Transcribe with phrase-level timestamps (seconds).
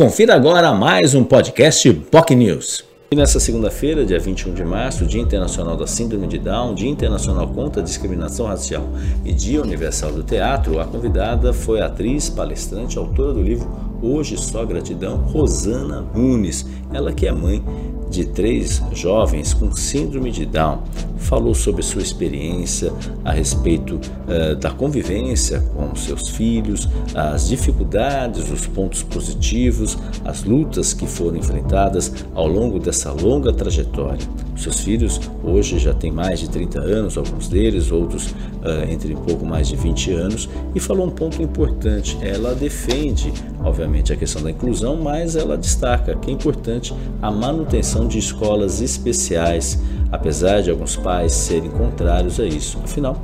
[0.00, 2.84] Confira agora mais um podcast POC News.
[3.10, 7.46] E nessa segunda-feira, dia 21 de março, Dia Internacional da Síndrome de Down, Dia Internacional
[7.48, 8.88] contra a Discriminação Racial
[9.26, 14.38] e Dia Universal do Teatro, a convidada foi a atriz, palestrante, autora do livro Hoje
[14.38, 16.64] Só Gratidão, Rosana Nunes.
[16.94, 17.62] Ela que é mãe
[18.10, 20.82] de três jovens com síndrome de Down.
[21.18, 22.92] Falou sobre sua experiência
[23.24, 30.92] a respeito uh, da convivência com seus filhos, as dificuldades, os pontos positivos, as lutas
[30.92, 34.26] que foram enfrentadas ao longo dessa longa trajetória.
[34.56, 39.20] Seus filhos hoje já têm mais de 30 anos, alguns deles, outros uh, entre um
[39.22, 42.18] pouco mais de 20 anos, e falou um ponto importante.
[42.20, 43.32] Ela defende,
[43.62, 48.80] obviamente, a questão da inclusão, mas ela destaca que é importante a manutenção de escolas
[48.80, 49.78] especiais,
[50.10, 52.78] apesar de alguns pais serem contrários a isso.
[52.82, 53.20] Afinal,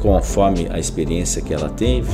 [0.00, 2.10] conforme a experiência que ela teve,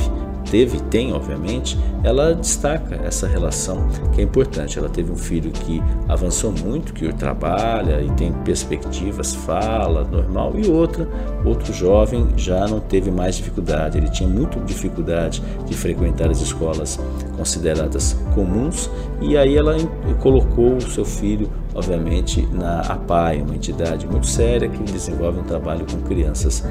[0.49, 4.77] teve e tem, obviamente, ela destaca essa relação que é importante.
[4.77, 10.67] Ela teve um filho que avançou muito, que trabalha e tem perspectivas, fala normal, e
[10.67, 11.07] outra,
[11.45, 13.97] outro jovem já não teve mais dificuldade.
[13.97, 16.99] Ele tinha muita dificuldade de frequentar as escolas
[17.37, 18.89] consideradas comuns,
[19.21, 19.75] e aí ela
[20.19, 25.85] colocou o seu filho, obviamente, na APAI, uma entidade muito séria que desenvolve um trabalho
[25.89, 26.63] com crianças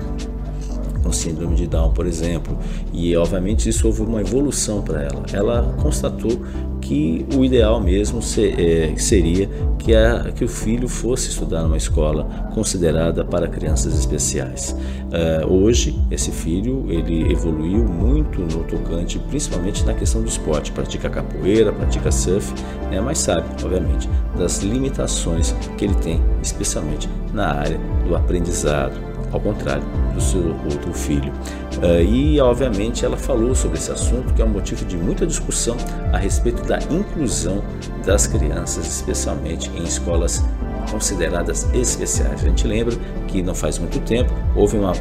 [1.08, 2.56] com síndrome de Down, por exemplo,
[2.92, 5.24] e obviamente isso houve uma evolução para ela.
[5.32, 6.38] Ela constatou
[6.82, 9.48] que o ideal mesmo ser, é, seria
[9.78, 14.76] que, a, que o filho fosse estudar numa escola considerada para crianças especiais.
[15.08, 20.70] Uh, hoje, esse filho ele evoluiu muito no tocante, principalmente na questão do esporte.
[20.72, 22.52] Pratica capoeira, pratica surf,
[22.90, 29.40] né, mas sabe, obviamente, das limitações que ele tem, especialmente na área do aprendizado ao
[29.40, 29.82] contrário
[30.14, 31.32] do seu outro filho.
[31.78, 35.76] Uh, e, obviamente, ela falou sobre esse assunto, que é um motivo de muita discussão
[36.12, 37.62] a respeito da inclusão
[38.04, 40.44] das crianças, especialmente em escolas
[40.90, 42.42] consideradas especiais.
[42.42, 42.96] A gente lembra
[43.28, 44.92] que não faz muito tempo houve uma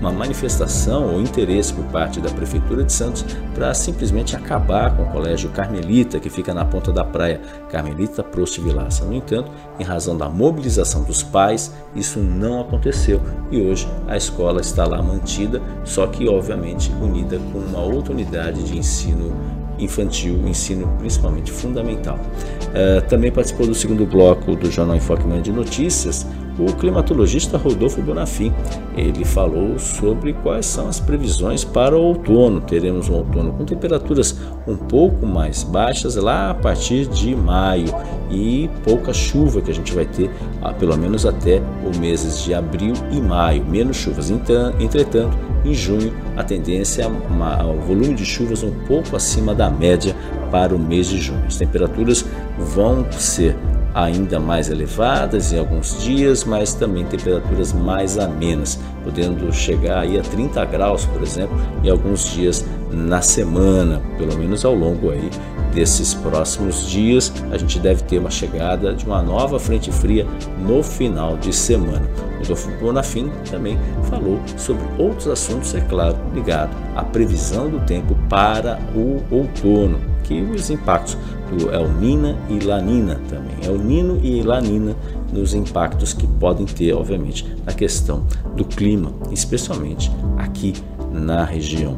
[0.00, 3.24] uma manifestação ou interesse por parte da Prefeitura de Santos
[3.54, 7.40] para simplesmente acabar com o Colégio Carmelita, que fica na ponta da praia
[7.70, 9.04] Carmelita Prost Vilaça.
[9.04, 13.20] No entanto, em razão da mobilização dos pais, isso não aconteceu
[13.50, 18.62] e hoje a escola está lá mantida, só que obviamente unida com uma outra unidade
[18.62, 19.32] de ensino
[19.78, 22.18] infantil, ensino principalmente fundamental.
[22.66, 26.26] Uh, também participou do segundo bloco do Jornal Enfoque de Notícias
[26.58, 28.52] o climatologista Rodolfo Bonafim.
[28.96, 32.60] Ele falou sobre quais são as previsões para o outono.
[32.60, 37.94] Teremos um outono com temperaturas um pouco mais baixas lá a partir de maio
[38.30, 40.30] e pouca chuva que a gente vai ter,
[40.62, 43.64] ah, pelo menos até os meses de abril e maio.
[43.64, 44.30] Menos chuvas.
[44.30, 50.14] Entretanto, em junho, a tendência é o volume de chuvas um pouco acima da média
[50.50, 51.44] para o mês de junho.
[51.46, 52.24] As temperaturas
[52.58, 53.56] vão ser
[53.96, 60.22] ainda mais elevadas em alguns dias, mas também temperaturas mais amenas, podendo chegar aí a
[60.22, 62.62] 30 graus, por exemplo, em alguns dias
[62.92, 65.30] na semana, pelo menos ao longo aí
[65.72, 70.26] desses próximos dias, a gente deve ter uma chegada de uma nova frente fria
[70.58, 72.06] no final de semana.
[72.38, 73.78] Rodolfo Bonafim também
[74.10, 80.70] falou sobre outros assuntos, é claro, ligado à previsão do tempo para o outono, os
[80.70, 81.16] impactos
[81.50, 83.56] do El Nina e Lanina também.
[83.62, 84.94] El Nino e Lanina
[85.32, 90.74] nos impactos que podem ter, obviamente, na questão do clima, especialmente aqui
[91.12, 91.96] na região.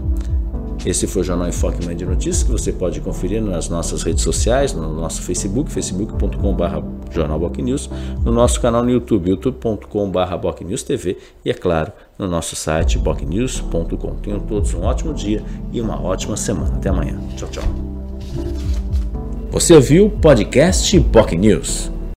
[0.87, 4.73] Esse foi o Jornal Enfoque Media Notícias, que você pode conferir nas nossas redes sociais,
[4.73, 7.91] no nosso Facebook, facebook.com.br jornalbocnews,
[8.25, 14.15] no nosso canal no YouTube, youtube.com.br bocnewstv e, é claro, no nosso site bocnews.com.
[14.23, 16.77] Tenham todos um ótimo dia e uma ótima semana.
[16.77, 17.19] Até amanhã.
[17.37, 17.98] Tchau, tchau.
[19.51, 21.98] Você ouviu o podcast POC News.